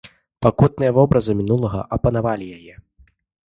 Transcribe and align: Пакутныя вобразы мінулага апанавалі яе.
Пакутныя 0.45 0.95
вобразы 0.97 1.31
мінулага 1.43 1.79
апанавалі 1.99 2.51
яе. 2.59 2.75